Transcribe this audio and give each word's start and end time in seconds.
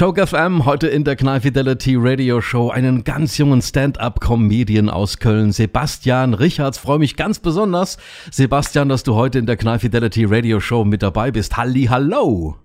Joke 0.00 0.26
FM, 0.26 0.64
heute 0.64 0.86
in 0.86 1.04
der 1.04 1.14
Knall 1.14 1.42
Fidelity 1.42 1.94
Radio 1.98 2.40
Show 2.40 2.70
einen 2.70 3.04
ganz 3.04 3.36
jungen 3.36 3.60
Stand-up-Comedian 3.60 4.88
aus 4.88 5.18
Köln, 5.18 5.52
Sebastian 5.52 6.32
Richards. 6.32 6.78
Freue 6.78 6.98
mich 6.98 7.18
ganz 7.18 7.38
besonders, 7.38 7.98
Sebastian, 8.32 8.88
dass 8.88 9.02
du 9.02 9.14
heute 9.14 9.38
in 9.38 9.44
der 9.44 9.58
Knall 9.58 9.78
Fidelity 9.78 10.24
Radio 10.24 10.58
Show 10.58 10.86
mit 10.86 11.02
dabei 11.02 11.30
bist. 11.30 11.58
Halli, 11.58 11.88
hallo. 11.90 12.56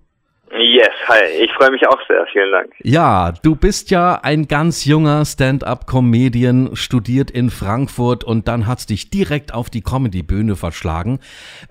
Yes, 0.50 0.88
hi, 1.08 1.24
ich 1.42 1.52
freue 1.52 1.72
mich 1.72 1.86
auch 1.86 2.00
sehr, 2.08 2.24
vielen 2.32 2.50
Dank. 2.52 2.72
Ja, 2.82 3.34
du 3.42 3.54
bist 3.54 3.90
ja 3.90 4.18
ein 4.22 4.48
ganz 4.48 4.86
junger 4.86 5.26
Stand-up-Comedian, 5.26 6.70
studiert 6.72 7.30
in 7.30 7.50
Frankfurt 7.50 8.24
und 8.24 8.48
dann 8.48 8.66
hat's 8.66 8.86
dich 8.86 9.10
direkt 9.10 9.52
auf 9.52 9.68
die 9.68 9.82
Comedy-Bühne 9.82 10.56
verschlagen. 10.56 11.20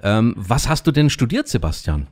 Ähm, 0.03 0.35
was 0.37 0.69
hast 0.69 0.85
du 0.85 0.91
denn 0.91 1.09
studiert, 1.09 1.47
Sebastian? 1.47 2.05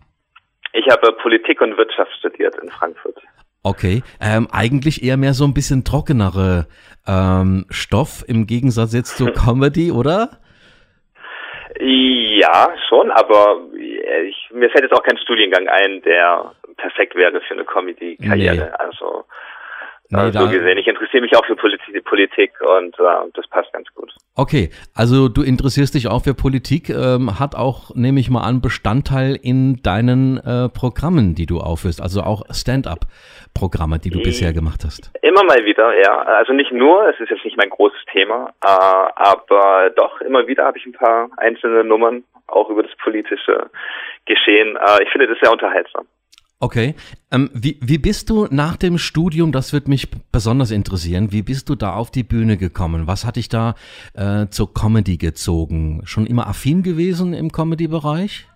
Ich 0.73 0.87
habe 0.89 1.11
Politik 1.21 1.61
und 1.61 1.77
Wirtschaft 1.77 2.11
studiert 2.17 2.55
in 2.63 2.71
Frankfurt. 2.71 3.21
Okay, 3.63 4.03
ähm, 4.19 4.47
eigentlich 4.51 5.03
eher 5.03 5.17
mehr 5.17 5.33
so 5.33 5.45
ein 5.45 5.53
bisschen 5.53 5.83
trockenere 5.85 6.67
ähm, 7.07 7.65
Stoff 7.69 8.23
im 8.27 8.45
Gegensatz 8.45 8.93
jetzt 8.93 9.17
zur 9.17 9.31
Comedy, 9.33 9.91
oder? 9.91 10.31
Ja, 11.79 12.69
schon, 12.89 13.09
aber 13.11 13.61
ich, 14.27 14.49
mir 14.53 14.69
fällt 14.69 14.83
jetzt 14.83 14.93
auch 14.93 15.03
kein 15.03 15.17
Studiengang 15.17 15.67
ein, 15.67 16.01
der 16.03 16.51
perfekt 16.77 17.15
wäre 17.15 17.39
für 17.41 17.53
eine 17.53 17.65
Comedy-Karriere. 17.65 18.55
Nee. 18.55 18.85
Also 18.85 19.25
Nee, 20.09 20.31
so 20.31 20.47
gesehen. 20.47 20.77
Ich 20.77 20.87
interessiere 20.87 21.21
mich 21.21 21.35
auch 21.35 21.45
für 21.45 21.55
Politik, 21.55 22.03
Politik 22.05 22.51
und 22.61 22.99
äh, 22.99 23.31
das 23.33 23.47
passt 23.47 23.73
ganz 23.73 23.87
gut. 23.95 24.13
Okay, 24.35 24.71
also 24.95 25.29
du 25.29 25.43
interessierst 25.43 25.93
dich 25.93 26.07
auch 26.07 26.23
für 26.23 26.33
Politik, 26.33 26.89
ähm, 26.89 27.39
hat 27.39 27.53
auch, 27.53 27.93
nehme 27.93 28.19
ich 28.19 28.31
mal 28.31 28.41
an, 28.41 28.61
Bestandteil 28.61 29.37
in 29.39 29.83
deinen 29.83 30.37
äh, 30.37 30.69
Programmen, 30.69 31.35
die 31.35 31.45
du 31.45 31.59
aufführst, 31.59 32.01
also 32.01 32.21
auch 32.21 32.41
Stand-up-Programme, 32.49 33.99
die 33.99 34.09
du 34.09 34.17
ich, 34.17 34.23
bisher 34.23 34.51
gemacht 34.51 34.81
hast. 34.85 35.11
Immer 35.21 35.43
mal 35.43 35.63
wieder, 35.65 35.93
ja. 36.01 36.23
Also 36.23 36.51
nicht 36.53 36.71
nur, 36.71 37.07
es 37.09 37.19
ist 37.19 37.29
jetzt 37.29 37.45
nicht 37.45 37.57
mein 37.57 37.69
großes 37.69 37.99
Thema, 38.11 38.49
äh, 38.65 38.67
aber 38.67 39.91
doch, 39.95 40.19
immer 40.21 40.47
wieder 40.47 40.65
habe 40.65 40.79
ich 40.79 40.85
ein 40.87 40.93
paar 40.93 41.29
einzelne 41.37 41.83
Nummern, 41.83 42.23
auch 42.47 42.71
über 42.71 42.81
das 42.81 42.95
politische 43.03 43.69
Geschehen. 44.25 44.77
Äh, 44.77 45.03
ich 45.03 45.09
finde 45.11 45.27
das 45.27 45.37
sehr 45.41 45.51
unterhaltsam. 45.51 46.07
Okay. 46.63 46.95
Ähm, 47.29 47.49
wie, 47.53 47.77
wie 47.81 47.97
bist 47.97 48.29
du 48.29 48.47
nach 48.49 48.77
dem 48.77 48.97
Studium, 48.97 49.51
das 49.51 49.73
wird 49.73 49.89
mich 49.89 50.07
besonders 50.31 50.71
interessieren, 50.71 51.33
wie 51.33 51.43
bist 51.43 51.67
du 51.67 51.75
da 51.75 51.93
auf 51.93 52.09
die 52.09 52.23
Bühne 52.23 52.55
gekommen? 52.55 53.03
Was 53.05 53.27
hat 53.27 53.35
dich 53.35 53.49
da 53.49 53.75
äh, 54.15 54.47
zur 54.47 54.73
Comedy 54.73 55.17
gezogen? 55.17 56.03
Schon 56.05 56.25
immer 56.25 56.47
affin 56.47 56.81
gewesen 56.81 57.33
im 57.33 57.51
Comedy-Bereich? 57.51 58.47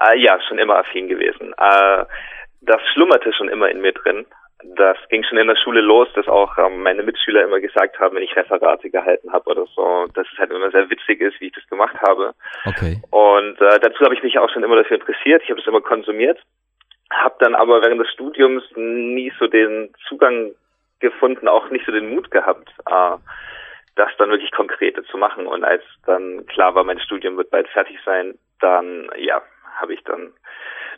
Äh, 0.00 0.18
ja, 0.18 0.40
schon 0.48 0.58
immer 0.58 0.78
affin 0.78 1.08
gewesen. 1.08 1.52
Äh, 1.58 2.06
das 2.62 2.80
schlummerte 2.94 3.30
schon 3.34 3.50
immer 3.50 3.68
in 3.68 3.82
mir 3.82 3.92
drin. 3.92 4.24
Das 4.74 4.96
ging 5.10 5.22
schon 5.22 5.36
in 5.36 5.46
der 5.46 5.60
Schule 5.62 5.82
los, 5.82 6.08
dass 6.14 6.28
auch 6.28 6.56
ähm, 6.56 6.82
meine 6.82 7.02
Mitschüler 7.02 7.44
immer 7.44 7.60
gesagt 7.60 8.00
haben, 8.00 8.16
wenn 8.16 8.22
ich 8.22 8.34
Referate 8.34 8.88
gehalten 8.88 9.30
habe 9.30 9.50
oder 9.50 9.66
so, 9.76 10.06
dass 10.14 10.26
es 10.32 10.38
halt 10.38 10.52
immer 10.52 10.70
sehr 10.70 10.88
witzig 10.88 11.20
ist, 11.20 11.38
wie 11.42 11.48
ich 11.48 11.52
das 11.52 11.68
gemacht 11.68 11.96
habe. 12.00 12.32
Okay. 12.64 13.02
Und 13.10 13.60
äh, 13.60 13.78
dazu 13.78 14.00
habe 14.06 14.14
ich 14.14 14.22
mich 14.22 14.38
auch 14.38 14.48
schon 14.48 14.64
immer 14.64 14.76
dafür 14.76 14.96
interessiert. 14.96 15.42
Ich 15.44 15.50
habe 15.50 15.60
es 15.60 15.66
immer 15.66 15.82
konsumiert 15.82 16.38
habe 17.10 17.36
dann 17.38 17.54
aber 17.54 17.82
während 17.82 18.00
des 18.00 18.10
Studiums 18.10 18.64
nie 18.74 19.32
so 19.38 19.46
den 19.46 19.92
Zugang 20.08 20.52
gefunden, 21.00 21.48
auch 21.48 21.70
nicht 21.70 21.86
so 21.86 21.92
den 21.92 22.14
Mut 22.14 22.30
gehabt, 22.30 22.68
äh, 22.86 23.16
das 23.96 24.10
dann 24.18 24.30
wirklich 24.30 24.52
konkrete 24.52 25.04
zu 25.04 25.16
machen. 25.16 25.46
Und 25.46 25.64
als 25.64 25.82
dann 26.04 26.46
klar 26.46 26.74
war, 26.74 26.84
mein 26.84 27.00
Studium 27.00 27.36
wird 27.36 27.50
bald 27.50 27.68
fertig 27.68 27.98
sein, 28.04 28.38
dann 28.60 29.10
ja, 29.16 29.42
habe 29.78 29.94
ich 29.94 30.02
dann 30.04 30.32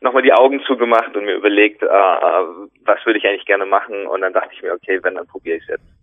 nochmal 0.02 0.22
die 0.22 0.32
Augen 0.32 0.60
zugemacht 0.66 1.16
und 1.16 1.24
mir 1.24 1.34
überlegt, 1.34 1.82
äh, 1.82 1.86
was 1.86 3.04
würde 3.04 3.18
ich 3.18 3.26
eigentlich 3.26 3.46
gerne 3.46 3.66
machen. 3.66 4.06
Und 4.06 4.20
dann 4.20 4.32
dachte 4.32 4.50
ich 4.52 4.62
mir, 4.62 4.72
okay, 4.72 4.98
wenn, 5.02 5.14
dann 5.14 5.26
probiere 5.26 5.56
ich 5.56 5.62
es 5.62 5.68
jetzt. 5.68 5.98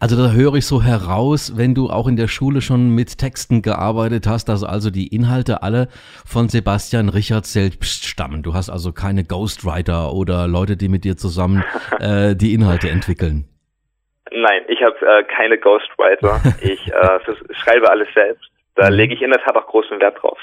Also 0.00 0.16
da 0.16 0.32
höre 0.32 0.54
ich 0.54 0.66
so 0.66 0.82
heraus, 0.82 1.54
wenn 1.56 1.74
du 1.74 1.88
auch 1.88 2.06
in 2.06 2.16
der 2.16 2.28
Schule 2.28 2.60
schon 2.60 2.94
mit 2.94 3.18
Texten 3.18 3.62
gearbeitet 3.62 4.26
hast, 4.26 4.46
dass 4.48 4.64
also 4.64 4.90
die 4.90 5.14
Inhalte 5.14 5.62
alle 5.62 5.88
von 6.26 6.48
Sebastian 6.48 7.08
Richard 7.08 7.46
selbst 7.46 8.06
stammen. 8.06 8.42
Du 8.42 8.54
hast 8.54 8.70
also 8.70 8.92
keine 8.92 9.24
Ghostwriter 9.24 10.12
oder 10.12 10.46
Leute, 10.46 10.76
die 10.76 10.88
mit 10.88 11.04
dir 11.04 11.16
zusammen 11.16 11.64
äh, 12.00 12.34
die 12.36 12.54
Inhalte 12.54 12.88
entwickeln. 12.88 13.44
Nein, 14.30 14.62
ich 14.68 14.82
habe 14.82 14.96
äh, 15.04 15.24
keine 15.24 15.58
Ghostwriter. 15.58 16.40
Ich 16.60 16.86
äh, 16.88 17.18
schreibe 17.52 17.90
alles 17.90 18.08
selbst. 18.14 18.50
Da 18.74 18.90
mhm. 18.90 18.96
lege 18.96 19.14
ich 19.14 19.22
in 19.22 19.30
der 19.30 19.40
Tat 19.40 19.56
auch 19.56 19.66
großen 19.66 20.00
Wert 20.00 20.20
drauf. 20.20 20.38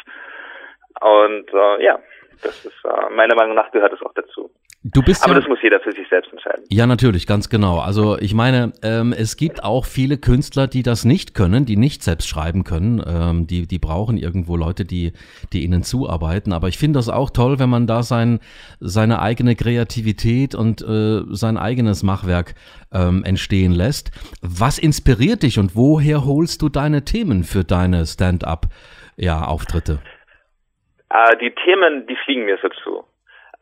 Und 1.02 1.54
äh, 1.54 1.84
ja, 1.84 2.00
das 2.42 2.66
ist 2.66 2.74
äh, 2.84 3.14
meiner 3.16 3.36
Meinung 3.36 3.56
nach 3.56 3.72
gehört 3.72 3.94
es 3.94 4.02
auch 4.02 4.14
dazu. 4.14 4.52
Du 4.88 5.02
bist 5.02 5.24
Aber 5.24 5.34
ja, 5.34 5.40
das 5.40 5.50
muss 5.50 5.58
jeder 5.64 5.80
für 5.80 5.92
sich 5.92 6.08
selbst 6.10 6.32
entscheiden. 6.32 6.64
Ja, 6.70 6.86
natürlich, 6.86 7.26
ganz 7.26 7.50
genau. 7.50 7.80
Also 7.80 8.20
ich 8.20 8.36
meine, 8.36 8.72
ähm, 8.84 9.16
es 9.18 9.36
gibt 9.36 9.64
auch 9.64 9.84
viele 9.84 10.20
Künstler, 10.20 10.68
die 10.68 10.84
das 10.84 11.06
nicht 11.06 11.34
können, 11.34 11.66
die 11.66 11.76
nicht 11.76 12.04
selbst 12.04 12.28
schreiben 12.28 12.64
können. 12.64 13.04
Ähm, 13.04 13.48
die, 13.48 13.66
die 13.66 13.80
brauchen 13.80 14.16
irgendwo 14.16 14.56
Leute, 14.56 14.86
die, 14.86 15.14
die 15.54 15.64
ihnen 15.64 15.82
zuarbeiten. 15.82 16.54
Aber 16.54 16.68
ich 16.68 16.78
finde 16.78 17.00
das 17.00 17.10
auch 17.10 17.32
toll, 17.32 17.58
wenn 17.58 17.70
man 17.70 17.88
da 17.88 18.04
sein, 18.04 18.40
seine 18.80 19.24
eigene 19.24 19.56
Kreativität 19.56 20.54
und 20.54 20.84
äh, 20.84 21.22
sein 21.30 21.58
eigenes 21.58 22.04
Machwerk 22.04 22.54
ähm, 22.92 23.24
entstehen 23.24 23.72
lässt. 23.72 24.12
Was 24.42 24.78
inspiriert 24.78 25.42
dich 25.42 25.58
und 25.58 25.76
woher 25.76 26.26
holst 26.26 26.62
du 26.62 26.70
deine 26.70 27.04
Themen 27.04 27.44
für 27.44 27.64
deine 27.64 28.06
Stand-up-Auftritte? 28.06 29.94
Ja, 29.94 30.15
äh, 31.16 31.38
die 31.38 31.52
Themen, 31.52 32.08
die 32.08 32.16
fliegen 32.16 32.46
mir 32.46 32.58
so 32.62 32.70
zu. 32.70 33.06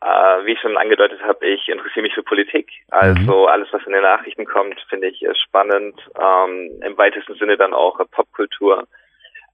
Äh, 0.00 0.44
wie 0.44 0.52
ich 0.52 0.60
schon 0.60 0.76
angedeutet 0.76 1.20
habe, 1.22 1.46
ich 1.46 1.68
interessiere 1.68 2.02
mich 2.02 2.14
für 2.14 2.22
Politik. 2.22 2.68
Also 2.90 3.20
mhm. 3.20 3.46
alles, 3.46 3.68
was 3.72 3.86
in 3.86 3.92
den 3.92 4.02
Nachrichten 4.02 4.44
kommt, 4.44 4.78
finde 4.88 5.08
ich 5.08 5.24
spannend. 5.46 5.98
Ähm, 6.20 6.82
Im 6.84 6.98
weitesten 6.98 7.34
Sinne 7.34 7.56
dann 7.56 7.72
auch 7.72 7.98
Popkultur. 8.10 8.86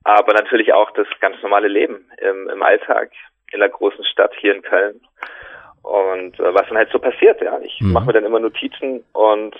Aber 0.05 0.33
natürlich 0.33 0.73
auch 0.73 0.91
das 0.93 1.07
ganz 1.21 1.41
normale 1.43 1.69
Leben 1.69 2.11
im, 2.19 2.49
im 2.49 2.63
Alltag 2.63 3.11
in 3.53 3.61
der 3.61 3.69
großen 3.69 4.05
Stadt 4.07 4.33
hier 4.41 4.55
in 4.55 4.63
Köln. 4.63 5.01
Und 5.83 6.39
äh, 6.41 6.55
was 6.55 6.67
dann 6.69 6.79
halt 6.79 6.91
so 6.91 6.99
passiert, 6.99 7.41
ja. 7.41 7.59
Ich 7.61 7.81
mhm. 7.81 7.93
mache 7.93 8.07
mir 8.07 8.13
dann 8.15 8.25
immer 8.25 8.41
Notizen 8.41 9.05
und 9.13 9.55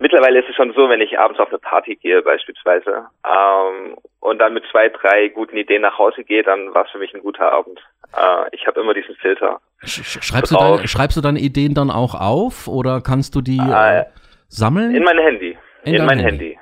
Mittlerweile 0.00 0.38
ist 0.40 0.48
es 0.48 0.54
schon 0.54 0.72
so, 0.74 0.88
wenn 0.88 1.00
ich 1.00 1.18
abends 1.18 1.40
auf 1.40 1.48
eine 1.48 1.58
Party 1.58 1.96
gehe 1.96 2.22
beispielsweise 2.22 3.06
ähm, 3.26 3.96
und 4.20 4.38
dann 4.38 4.54
mit 4.54 4.64
zwei, 4.70 4.88
drei 4.88 5.28
guten 5.28 5.56
Ideen 5.56 5.82
nach 5.82 5.98
Hause 5.98 6.22
gehe, 6.22 6.44
dann 6.44 6.72
war 6.72 6.84
es 6.84 6.90
für 6.90 6.98
mich 6.98 7.12
ein 7.14 7.20
guter 7.20 7.50
Abend. 7.50 7.80
Äh, 8.16 8.48
ich 8.52 8.66
habe 8.66 8.80
immer 8.80 8.94
diesen 8.94 9.16
Filter. 9.16 9.60
Schreibst 9.82 10.52
du, 10.52 10.56
deine, 10.56 10.86
schreibst 10.86 11.16
du 11.16 11.20
deine 11.20 11.40
Ideen 11.40 11.74
dann 11.74 11.90
auch 11.90 12.14
auf 12.14 12.68
oder 12.68 13.00
kannst 13.00 13.34
du 13.34 13.40
die 13.40 13.58
äh, 13.58 14.04
sammeln? 14.48 14.94
In 14.94 15.02
mein 15.02 15.18
Handy. 15.18 15.58
In, 15.84 15.94
in 15.94 16.06
mein 16.06 16.18
Handy. 16.18 16.54
Handy. 16.54 16.58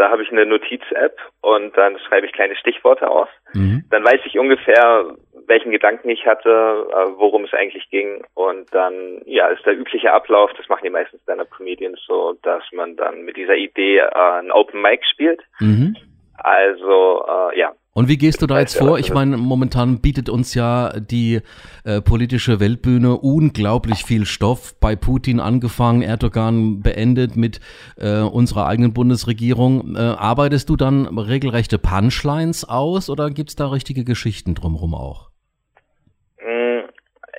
Da 0.00 0.08
habe 0.08 0.22
ich 0.22 0.32
eine 0.32 0.46
Notiz-App 0.46 1.18
und 1.42 1.76
dann 1.76 1.98
schreibe 1.98 2.26
ich 2.26 2.32
kleine 2.32 2.56
Stichworte 2.56 3.10
aus. 3.10 3.28
Mhm. 3.52 3.84
Dann 3.90 4.02
weiß 4.02 4.22
ich 4.24 4.38
ungefähr, 4.38 5.14
welchen 5.46 5.72
Gedanken 5.72 6.08
ich 6.08 6.24
hatte, 6.24 6.48
äh, 6.88 7.18
worum 7.18 7.44
es 7.44 7.52
eigentlich 7.52 7.90
ging. 7.90 8.24
Und 8.32 8.72
dann, 8.72 9.20
ja, 9.26 9.48
ist 9.48 9.66
der 9.66 9.78
übliche 9.78 10.10
Ablauf, 10.10 10.52
das 10.56 10.70
machen 10.70 10.84
die 10.84 10.90
meisten 10.90 11.18
Stand-Up-Comedians 11.18 12.00
so, 12.06 12.34
dass 12.42 12.62
man 12.72 12.96
dann 12.96 13.26
mit 13.26 13.36
dieser 13.36 13.56
Idee 13.56 13.98
äh, 13.98 14.38
ein 14.38 14.50
Open 14.50 14.80
Mic 14.80 15.04
spielt. 15.04 15.42
Mhm. 15.58 15.94
Also, 16.42 17.24
äh, 17.26 17.58
ja, 17.58 17.72
und 17.92 18.08
wie 18.08 18.18
gehst 18.18 18.40
du 18.40 18.46
da 18.46 18.60
jetzt 18.60 18.78
vor? 18.78 18.98
Ich 19.00 19.12
meine, 19.12 19.36
momentan 19.36 20.00
bietet 20.00 20.28
uns 20.28 20.54
ja 20.54 20.92
die 21.00 21.40
äh, 21.84 22.00
politische 22.00 22.60
Weltbühne 22.60 23.16
unglaublich 23.16 24.04
viel 24.04 24.26
Stoff. 24.26 24.78
Bei 24.78 24.94
Putin 24.94 25.40
angefangen, 25.40 26.02
Erdogan 26.02 26.82
beendet 26.82 27.36
mit 27.36 27.58
äh, 27.96 28.20
unserer 28.20 28.66
eigenen 28.68 28.92
Bundesregierung. 28.94 29.96
Äh, 29.96 29.98
arbeitest 29.98 30.68
du 30.68 30.76
dann 30.76 31.06
regelrechte 31.18 31.78
Punchlines 31.78 32.64
aus 32.64 33.10
oder 33.10 33.28
gibt's 33.30 33.56
da 33.56 33.66
richtige 33.66 34.04
Geschichten 34.04 34.54
drumherum 34.54 34.94
auch? 34.94 35.29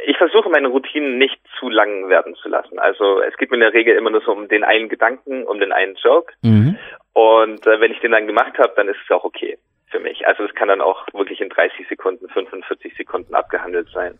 Ich 0.05 0.17
versuche 0.17 0.49
meine 0.49 0.67
Routinen 0.67 1.17
nicht 1.17 1.39
zu 1.59 1.69
lang 1.69 2.09
werden 2.09 2.35
zu 2.35 2.49
lassen. 2.49 2.79
Also 2.79 3.21
es 3.21 3.35
geht 3.37 3.51
mir 3.51 3.57
in 3.57 3.61
der 3.61 3.73
Regel 3.73 3.95
immer 3.95 4.09
nur 4.09 4.21
so 4.21 4.31
um 4.31 4.47
den 4.47 4.63
einen 4.63 4.89
Gedanken, 4.89 5.43
um 5.43 5.59
den 5.59 5.71
einen 5.71 5.95
Joke. 5.95 6.33
Mhm. 6.41 6.77
Und 7.13 7.65
äh, 7.67 7.79
wenn 7.79 7.91
ich 7.91 7.99
den 7.99 8.11
dann 8.11 8.27
gemacht 8.27 8.57
habe, 8.57 8.73
dann 8.75 8.87
ist 8.87 8.99
es 9.03 9.11
auch 9.11 9.23
okay 9.23 9.57
für 9.91 9.99
mich. 9.99 10.25
Also 10.25 10.43
es 10.43 10.55
kann 10.55 10.69
dann 10.69 10.81
auch 10.81 11.05
wirklich 11.13 11.41
in 11.41 11.49
30 11.49 11.87
Sekunden, 11.87 12.27
45 12.29 12.95
Sekunden 12.95 13.35
abgehandelt 13.35 13.89
sein. 13.93 14.17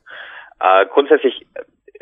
Äh, 0.60 0.86
grundsätzlich, 0.88 1.46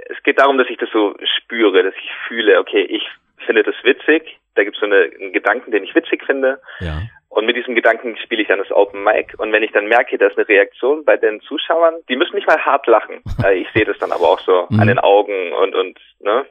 es 0.10 0.22
geht 0.24 0.40
darum, 0.40 0.58
dass 0.58 0.70
ich 0.70 0.78
das 0.78 0.90
so 0.92 1.16
spüre, 1.38 1.84
dass 1.84 1.94
ich 1.96 2.12
fühle, 2.28 2.60
okay, 2.60 2.82
ich 2.82 3.08
finde 3.46 3.64
das 3.64 3.76
witzig. 3.84 4.40
Da 4.56 4.64
gibt 4.64 4.76
es 4.76 4.80
so 4.82 4.86
eine, 4.86 5.10
einen 5.20 5.32
Gedanken, 5.32 5.72
den 5.72 5.84
ich 5.84 5.96
witzig 5.96 6.24
finde. 6.26 6.60
Ja. 6.80 7.02
Und 7.40 7.46
mit 7.46 7.56
diesem 7.56 7.74
Gedanken 7.74 8.18
spiele 8.18 8.42
ich 8.42 8.50
dann 8.50 8.60
das 8.60 8.70
Open 8.70 9.02
Mic. 9.02 9.34
Und 9.38 9.54
wenn 9.54 9.64
ich 9.64 9.72
dann 9.72 9.88
merke, 9.88 10.18
da 10.18 10.28
ist 10.28 10.38
eine 10.38 10.50
Reaktion 10.50 11.06
bei 11.06 11.16
den 11.16 11.40
Zuschauern, 11.40 11.96
die 12.10 12.18
müssen 12.18 12.36
nicht 12.36 12.48
mal 12.48 12.60
hart 12.60 12.86
lachen. 12.86 13.22
Äh, 13.42 13.60
ich 13.60 13.68
sehe 13.74 13.86
das 13.86 13.98
dann 14.00 14.12
aber 14.12 14.28
auch 14.28 14.40
so 14.42 14.66
mhm. 14.68 14.82
an 14.82 14.88
den 14.88 15.00
Augen 15.00 15.54
und, 15.54 15.74
und, 15.74 15.98
ne, 16.20 16.46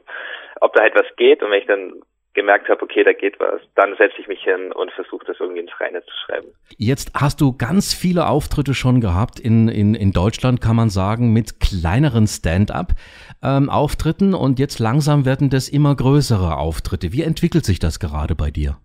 ob 0.59 0.73
da 0.73 0.81
halt 0.81 0.95
was 0.95 1.05
geht. 1.17 1.43
Und 1.43 1.51
wenn 1.51 1.59
ich 1.59 1.67
dann 1.67 2.01
gemerkt 2.33 2.67
habe, 2.67 2.81
okay, 2.81 3.03
da 3.03 3.13
geht 3.13 3.39
was, 3.39 3.61
dann 3.75 3.95
setze 3.97 4.19
ich 4.19 4.27
mich 4.27 4.41
hin 4.41 4.71
und 4.71 4.91
versuche 4.93 5.23
das 5.27 5.37
irgendwie 5.39 5.61
ins 5.61 5.79
Reine 5.79 6.03
zu 6.03 6.11
schreiben. 6.25 6.47
Jetzt 6.77 7.11
hast 7.13 7.41
du 7.41 7.55
ganz 7.55 7.93
viele 7.93 8.27
Auftritte 8.27 8.73
schon 8.73 9.01
gehabt 9.01 9.39
in, 9.39 9.67
in, 9.67 9.93
in 9.93 10.11
Deutschland, 10.11 10.61
kann 10.61 10.75
man 10.75 10.89
sagen, 10.89 11.31
mit 11.31 11.59
kleineren 11.59 12.25
Stand-up-Auftritten 12.25 14.29
ähm, 14.29 14.39
und 14.39 14.57
jetzt 14.57 14.79
langsam 14.79 15.25
werden 15.25 15.51
das 15.51 15.69
immer 15.69 15.95
größere 15.95 16.57
Auftritte. 16.57 17.13
Wie 17.13 17.21
entwickelt 17.21 17.65
sich 17.65 17.77
das 17.77 17.99
gerade 17.99 18.33
bei 18.33 18.49
dir? 18.49 18.77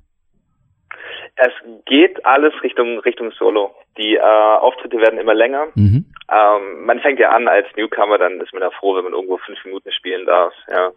Es 1.37 1.53
geht 1.87 2.25
alles 2.25 2.53
Richtung 2.63 3.01
Richtung 3.01 3.33
Solo. 3.33 3.75
Die 3.99 4.17
äh, 4.17 4.21
Auftritte 4.21 4.99
werden 4.99 5.19
immer 5.19 5.35
länger. 5.35 5.67
Mhm. 5.75 6.05
Ähm, 6.31 6.85
man 6.87 7.01
fängt 7.01 7.19
ja 7.19 7.31
an 7.31 7.49
als 7.49 7.67
Newcomer, 7.77 8.19
dann 8.19 8.41
ist 8.41 8.53
man 8.53 8.63
ja 8.63 8.71
froh, 8.71 8.97
wenn 8.97 9.05
man 9.05 9.13
irgendwo 9.13 9.39
fünf 9.39 9.65
Minuten 9.65 9.93
spielen 9.93 10.27
darf. 10.27 10.53
Ja. 10.69 10.93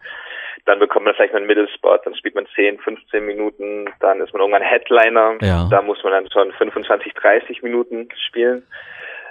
Dann 0.65 0.79
bekommt 0.79 1.05
man 1.05 1.15
vielleicht 1.15 1.33
mal 1.33 1.39
einen 1.39 1.47
Mittelspot, 1.47 2.05
dann 2.05 2.15
spielt 2.15 2.35
man 2.35 2.47
10, 2.55 2.79
15 2.79 3.25
Minuten, 3.25 3.89
dann 3.99 4.21
ist 4.21 4.33
man 4.33 4.41
irgendwann 4.41 4.63
Headliner. 4.63 5.37
Ja. 5.41 5.67
Da 5.69 5.81
muss 5.81 6.03
man 6.03 6.13
dann 6.13 6.31
schon 6.31 6.51
25, 6.53 7.13
30 7.13 7.63
Minuten 7.63 8.09
spielen. 8.27 8.63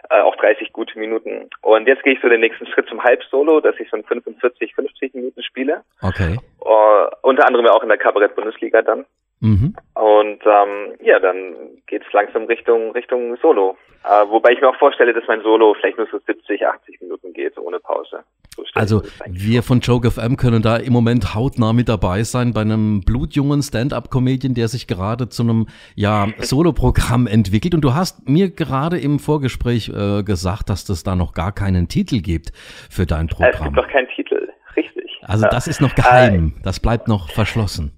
Äh, 0.09 0.21
auch 0.21 0.37
30 0.37 0.73
gute 0.73 0.99
Minuten. 0.99 1.51
Und 1.63 1.89
jetzt 1.89 2.05
gehe 2.05 2.13
ich 2.13 2.21
so 2.21 2.29
den 2.29 2.41
nächsten 2.41 2.67
Schritt 2.67 2.89
zum 2.89 3.03
Halbsolo, 3.03 3.61
dass 3.61 3.75
ich 3.81 3.91
so 3.91 4.01
45, 4.01 4.75
50 4.75 5.15
Minuten 5.15 5.43
spiele. 5.43 5.83
Okay. 6.01 6.39
Uh, 6.61 7.09
unter 7.23 7.47
anderem 7.47 7.67
auch 7.67 7.83
in 7.83 7.89
der 7.89 7.99
Kabarett-Bundesliga 7.99 8.83
dann. 8.83 9.05
Mhm. 9.47 9.77
Und 9.95 10.41
ähm, 10.45 10.97
ja, 11.01 11.21
dann 11.21 11.55
geht 11.87 12.03
es 12.05 12.13
langsam 12.13 12.45
Richtung 12.47 12.91
Richtung 12.93 13.37
Solo. 13.41 13.77
Äh, 14.05 14.29
wobei 14.29 14.53
ich 14.53 14.61
mir 14.61 14.69
auch 14.69 14.77
vorstelle, 14.77 15.13
dass 15.13 15.25
mein 15.29 15.41
Solo 15.43 15.75
vielleicht 15.75 15.99
nur 15.99 16.09
so 16.11 16.19
70, 16.19 16.67
80 16.67 17.01
Minuten 17.01 17.33
geht, 17.33 17.57
ohne 17.59 17.79
Pause. 17.79 18.25
So 18.57 18.65
also 18.75 19.03
wir 19.27 19.63
von 19.63 19.81
Joke 19.81 20.11
FM 20.11 20.37
können 20.37 20.63
da 20.63 20.77
im 20.77 20.93
Moment 20.93 21.35
hautnah 21.35 21.73
mit 21.73 21.89
dabei 21.89 22.23
sein 22.23 22.53
bei 22.53 22.63
einem 22.63 23.03
blutjungen 23.03 23.63
Stand-up-Comedian, 23.63 24.55
der 24.55 24.69
sich 24.69 24.87
gerade 24.87 25.29
zu 25.29 25.43
einem 25.43 25.67
ja, 25.95 26.29
Solo-Programm 26.39 27.27
entwickelt. 27.27 27.75
Und 27.75 27.83
du 27.83 27.95
hast 27.95 28.29
mir 28.29 28.51
gerade 28.51 28.99
im 28.99 29.19
Vorgespräch 29.19 29.91
äh, 29.91 30.23
gesagt, 30.23 30.71
dass 30.71 30.89
es 30.89 31.05
da 31.05 31.15
noch 31.15 31.35
gar 31.35 31.53
keinen 31.53 31.89
Titel 31.89 32.21
gibt 32.21 32.53
für 32.91 33.07
dein 33.07 33.29
Programm. 33.29 33.51
Es 33.53 33.63
gibt 33.63 33.77
doch 33.77 33.89
keinen 33.89 34.09
Titel, 34.09 34.49
richtig. 34.77 35.21
Also 35.23 35.47
das 35.51 35.69
ist 35.69 35.81
noch 35.81 35.95
geheim, 35.95 36.55
äh, 36.57 36.63
das 36.63 36.81
bleibt 36.81 37.09
noch 37.09 37.31
verschlossen. 37.31 37.93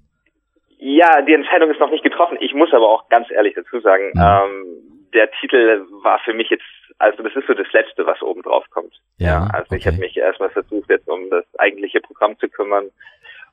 Ja, 0.81 1.21
die 1.21 1.33
Entscheidung 1.33 1.69
ist 1.69 1.79
noch 1.79 1.91
nicht 1.91 2.03
getroffen. 2.03 2.37
Ich 2.39 2.53
muss 2.53 2.73
aber 2.73 2.87
auch 2.87 3.09
ganz 3.09 3.29
ehrlich 3.29 3.53
dazu 3.53 3.81
sagen, 3.81 4.13
ja. 4.15 4.45
ähm, 4.45 4.65
der 5.13 5.29
Titel 5.31 5.85
war 6.03 6.19
für 6.19 6.33
mich 6.33 6.49
jetzt, 6.49 6.63
also 6.99 7.21
das 7.21 7.35
ist 7.35 7.47
so 7.47 7.53
das 7.53 7.71
Letzte, 7.73 8.05
was 8.05 8.21
oben 8.21 8.41
drauf 8.43 8.63
kommt. 8.69 8.93
Ja, 9.17 9.49
also 9.51 9.65
okay. 9.67 9.77
ich 9.77 9.87
habe 9.87 9.97
mich 9.97 10.15
erstmal 10.15 10.49
versucht, 10.49 10.89
jetzt 10.89 11.07
um 11.09 11.29
das 11.29 11.43
eigentliche 11.57 11.99
Programm 11.99 12.39
zu 12.39 12.47
kümmern. 12.47 12.89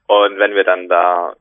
Und 0.07 0.39
wenn 0.39 0.55
wir 0.55 0.63
dann 0.63 0.89
da 0.89 1.35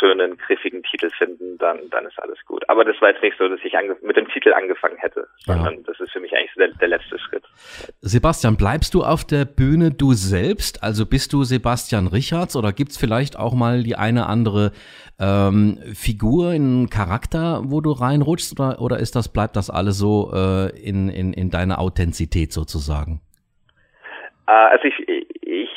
schönen, 0.00 0.36
griffigen 0.38 0.82
Titel 0.82 1.10
finden, 1.10 1.58
dann, 1.58 1.78
dann 1.90 2.06
ist 2.06 2.20
alles 2.20 2.38
gut. 2.46 2.68
Aber 2.68 2.84
das 2.84 3.00
war 3.00 3.10
jetzt 3.10 3.22
nicht 3.22 3.36
so, 3.38 3.48
dass 3.48 3.60
ich 3.62 3.74
mit 4.02 4.16
dem 4.16 4.26
Titel 4.28 4.52
angefangen 4.52 4.96
hätte, 4.98 5.28
sondern 5.44 5.74
ja. 5.74 5.80
das 5.86 6.00
ist 6.00 6.10
für 6.12 6.20
mich 6.20 6.32
eigentlich 6.34 6.54
der, 6.56 6.68
der 6.68 6.88
letzte 6.88 7.18
Schritt. 7.18 7.44
Sebastian, 8.00 8.56
bleibst 8.56 8.94
du 8.94 9.02
auf 9.02 9.24
der 9.24 9.44
Bühne 9.44 9.90
du 9.90 10.12
selbst? 10.14 10.82
Also 10.82 11.06
bist 11.06 11.32
du 11.32 11.44
Sebastian 11.44 12.06
Richards 12.06 12.56
oder 12.56 12.72
gibt's 12.72 12.96
vielleicht 12.96 13.38
auch 13.38 13.54
mal 13.54 13.82
die 13.82 13.96
eine 13.96 14.26
andere 14.26 14.72
ähm, 15.20 15.78
Figur, 15.94 16.50
einen 16.50 16.88
Charakter, 16.88 17.62
wo 17.64 17.80
du 17.80 17.92
reinrutschst? 17.92 18.58
Oder, 18.58 18.80
oder 18.80 18.98
ist 18.98 19.14
das, 19.14 19.30
bleibt 19.30 19.56
das 19.56 19.68
alles 19.68 19.98
so 19.98 20.32
äh, 20.32 20.70
in, 20.80 21.08
in, 21.10 21.32
in 21.34 21.50
deiner 21.50 21.78
Authentizität 21.78 22.52
sozusagen? 22.52 23.20
Äh, 24.46 24.52
also 24.52 24.84
ich, 24.84 25.19
ich 25.50 25.70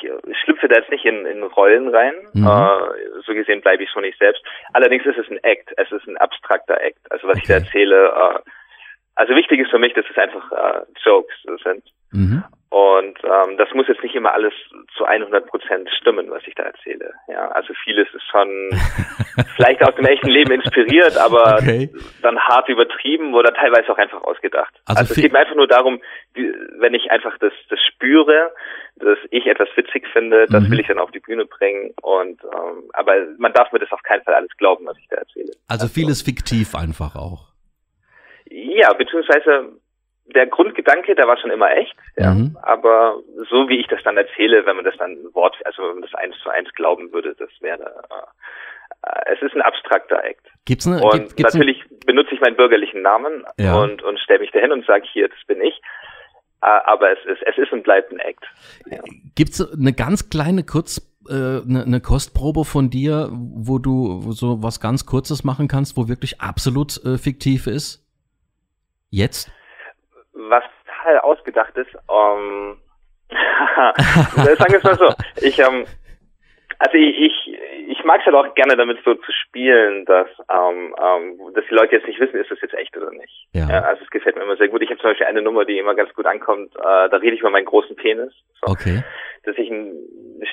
schlüpfe 0.44 0.68
da 0.68 0.76
jetzt 0.80 0.92
nicht 0.92 1.06
in, 1.06 1.26
in 1.26 1.44
Rollen 1.44 1.90
rein. 1.90 2.14
Mhm. 2.34 2.48
Äh, 2.48 3.22
so 3.26 3.34
gesehen 3.34 3.62
bleibe 3.62 3.84
ich 3.84 3.90
schon 3.90 4.04
nicht 4.04 4.20
selbst. 4.20 4.44
Allerdings 4.74 5.06
ist 5.06 5.18
es 5.18 5.30
ein 5.30 5.44
Act. 5.44 5.74
Es 5.78 5.92
ist 5.92 6.08
ein 6.08 6.18
abstrakter 6.18 6.80
Act. 6.80 7.12
Also 7.12 7.28
was 7.28 7.38
okay. 7.38 7.42
ich 7.42 7.48
da 7.48 7.54
erzähle. 7.56 8.06
Äh, 8.08 8.40
also 9.16 9.36
wichtig 9.36 9.60
ist 9.60 9.72
für 9.72 9.80
mich, 9.80 9.94
dass 9.94 10.06
es 10.10 10.18
einfach 10.18 10.52
äh, 10.52 10.82
Jokes 11.04 11.36
sind. 11.64 11.84
Mhm. 12.12 12.44
Und 12.70 13.20
ähm, 13.24 13.58
das 13.58 13.70
muss 13.76 13.88
jetzt 13.88 14.02
nicht 14.02 14.16
immer 14.16 14.34
alles 14.34 14.54
zu 14.98 15.06
100 15.06 15.46
Prozent 15.46 15.88
stimmen, 15.92 16.32
was 16.32 16.42
ich 16.48 16.56
da 16.56 16.64
erzähle. 16.64 17.14
Ja, 17.28 17.50
also 17.50 17.72
vieles 17.84 18.08
ist 18.12 18.24
schon 18.32 18.50
vielleicht 19.56 19.84
aus 19.84 19.94
dem 19.94 20.06
echten 20.06 20.30
Leben 20.30 20.54
inspiriert, 20.54 21.16
aber 21.18 21.60
okay. 21.62 21.92
dann 22.24 22.40
hart 22.40 22.70
übertrieben 22.70 23.36
oder 23.36 23.54
teilweise 23.54 23.92
auch 23.92 23.98
einfach 24.00 24.24
ausgedacht. 24.24 24.74
Also, 24.86 25.02
also 25.02 25.14
es 25.14 25.22
geht 25.22 25.34
mir 25.34 25.40
einfach 25.40 25.56
nur 25.56 25.68
darum, 25.68 26.02
wenn 26.34 26.96
ich 26.96 27.12
einfach 27.12 27.38
das, 27.38 27.54
das 27.70 27.80
spüre, 27.94 28.52
dass 28.96 29.20
ich 29.30 29.46
etwas 29.46 29.70
witzig 29.76 30.08
finde, 30.12 30.48
das 30.50 30.64
mhm. 30.64 30.72
will 30.72 30.80
ich 30.80 30.88
dann 30.88 30.98
auf 30.98 31.12
die 31.12 31.20
Bühne 31.20 31.46
bringen. 31.46 31.94
Und 32.02 32.42
ähm, 32.44 32.90
aber 32.94 33.14
man 33.38 33.54
darf 33.54 33.72
mir 33.72 33.80
das 33.80 33.92
auf 33.92 34.02
keinen 34.02 34.24
Fall 34.24 34.34
alles 34.34 34.52
glauben, 34.58 34.88
was 34.88 34.98
ich 34.98 35.08
da 35.10 35.18
erzähle. 35.18 35.52
Also, 35.68 35.84
also 35.84 35.88
vieles 35.88 36.24
fiktiv 36.24 36.74
einfach 36.74 37.16
auch. 37.16 37.53
Ja, 38.54 38.94
beziehungsweise 38.94 39.80
der 40.26 40.46
Grundgedanke, 40.48 41.16
der 41.16 41.28
war 41.28 41.38
schon 41.38 41.50
immer 41.50 41.72
echt, 41.72 41.96
ja. 42.16 42.34
Mhm. 42.34 42.56
Aber 42.62 43.18
so 43.50 43.68
wie 43.68 43.80
ich 43.80 43.88
das 43.88 44.04
dann 44.04 44.16
erzähle, 44.16 44.66
wenn 44.66 44.76
man 44.76 44.86
das 44.86 44.96
dann 44.98 45.18
Wort, 45.34 45.56
also 45.66 45.82
wenn 45.82 45.96
man 45.96 46.02
das 46.04 46.14
eins 46.14 46.36
zu 46.44 46.50
eins 46.50 46.72
glauben 46.74 47.12
würde, 47.12 47.36
das 47.38 47.50
wäre, 47.62 48.04
äh, 49.04 49.34
es 49.34 49.42
ist 49.42 49.56
ein 49.56 49.62
abstrakter 49.62 50.24
Act. 50.24 50.46
Gibt's 50.66 50.88
eine, 50.88 51.04
und 51.04 51.36
gibt's 51.36 51.56
natürlich 51.56 51.82
eine? 51.82 52.00
benutze 52.06 52.36
ich 52.36 52.42
meinen 52.42 52.56
bürgerlichen 52.56 53.02
Namen 53.02 53.44
ja. 53.58 53.76
und, 53.82 54.04
und 54.04 54.20
stelle 54.20 54.40
mich 54.40 54.52
dahin 54.52 54.72
und 54.72 54.86
sage, 54.86 55.04
hier, 55.12 55.28
das 55.28 55.40
bin 55.48 55.62
ich. 55.62 55.82
Äh, 56.62 56.68
aber 56.86 57.12
es 57.12 57.26
ist, 57.26 57.42
es 57.46 57.58
ist 57.58 57.74
und 57.74 57.84
bleibt 57.84 58.12
ein 58.12 58.20
Act. 58.20 58.46
Ja. 58.86 59.00
Gibt's 59.36 59.60
eine 59.74 59.94
ganz 59.94 60.30
kleine 60.30 60.64
Kurz, 60.64 61.02
äh, 61.28 61.34
eine, 61.34 61.84
eine 61.86 62.02
Kostprobe 62.02 62.66
von 62.66 62.90
dir, 62.90 63.30
wo 63.32 63.80
du 63.80 64.32
so 64.32 64.62
was 64.62 64.80
ganz 64.80 65.06
Kurzes 65.06 65.44
machen 65.44 65.68
kannst, 65.68 65.98
wo 65.98 66.08
wirklich 66.08 66.40
absolut 66.40 67.04
äh, 67.04 67.18
fiktiv 67.18 67.68
ist? 67.68 68.03
Jetzt? 69.14 69.52
was 70.34 70.64
total 70.86 71.20
ausgedacht 71.20 71.76
ist. 71.78 71.94
Um, 72.08 72.78
sagen 74.36 74.74
wir 74.74 74.78
es 74.78 74.84
mal 74.84 74.98
so. 74.98 75.08
Ich, 75.42 75.58
ähm, 75.60 75.86
also 76.80 76.98
ich, 76.98 77.18
ich, 77.18 77.60
ich 77.88 78.04
mag 78.04 78.20
es 78.20 78.26
halt 78.26 78.36
auch 78.36 78.54
gerne 78.56 78.76
damit 78.76 79.00
so 79.06 79.16
zu 79.16 79.32
spielen, 79.32 80.06
dass, 80.06 80.28
ähm, 80.52 80.96
ähm, 81.02 81.54
dass 81.54 81.66
die 81.70 81.76
Leute 81.76 81.96
jetzt 81.96 82.08
nicht 82.08 82.20
wissen, 82.20 82.40
ist 82.40 82.52
das 82.52 82.62
jetzt 82.62 82.74
echt 82.74 82.96
oder 82.98 83.12
nicht. 83.12 83.48
Ja. 83.54 83.70
ja 83.70 83.82
also 83.82 84.04
es 84.04 84.10
gefällt 84.10 84.36
mir 84.36 84.44
immer 84.44 84.58
sehr 84.58 84.68
gut. 84.68 84.82
Ich 84.82 84.90
habe 84.90 85.00
zum 85.00 85.12
Beispiel 85.12 85.28
eine 85.28 85.42
Nummer, 85.42 85.66
die 85.66 85.78
immer 85.78 85.96
ganz 85.96 86.14
gut 86.14 86.26
ankommt, 86.26 86.76
äh, 86.76 87.10
da 87.10 87.18
rede 87.18 87.36
ich 87.36 87.40
über 87.40 87.50
meinen 87.50 87.66
großen 87.66 87.96
Penis. 87.96 88.34
So. 88.62 88.72
Okay. 88.72 89.04
Dass 89.44 89.58
ich 89.58 89.70
ein, 89.70 89.94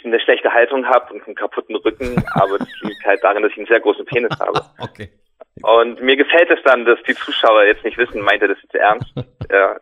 eine 0.04 0.20
schlechte 0.20 0.52
Haltung 0.52 0.86
habe 0.86 1.12
und 1.14 1.26
einen 1.26 1.36
kaputten 1.36 1.76
Rücken, 1.76 2.22
aber 2.34 2.58
das 2.58 2.68
liegt 2.82 3.04
halt 3.04 3.22
darin, 3.22 3.42
dass 3.42 3.52
ich 3.52 3.58
einen 3.58 3.66
sehr 3.66 3.80
großen 3.80 4.04
Penis 4.04 4.38
habe. 4.38 4.60
okay. 4.78 5.10
Und 5.62 6.02
mir 6.02 6.16
gefällt 6.16 6.50
es 6.50 6.62
dann, 6.64 6.84
dass 6.84 7.02
die 7.06 7.14
Zuschauer 7.14 7.64
jetzt 7.64 7.84
nicht 7.84 7.98
wissen, 7.98 8.22
meint 8.22 8.42
er 8.42 8.48
das 8.48 8.58
jetzt 8.62 8.74
ernst? 8.74 9.12
ja. 9.50 9.76